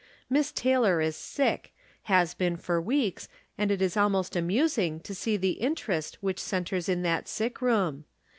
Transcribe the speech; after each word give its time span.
Miss 0.31 0.51
Taylor 0.51 0.99
is 0.99 1.15
sick— 1.15 1.75
^has 2.09 2.35
been 2.35 2.57
for 2.57 2.81
weeks, 2.81 3.29
and 3.55 3.69
it 3.69 3.83
is 3.83 3.95
almost 3.95 4.35
amusing 4.35 4.99
to 5.01 5.13
see 5.13 5.37
the 5.37 5.51
interest 5.61 6.17
which 6.21 6.39
centers 6.39 6.89
in 6.89 7.03
that 7.03 7.27
sick 7.27 7.61
room. 7.61 8.05